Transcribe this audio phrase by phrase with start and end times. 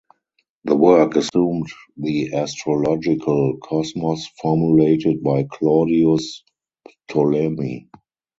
[0.63, 6.43] The work assumed the astrological cosmos formulated by Claudius
[7.07, 7.87] Ptolemy.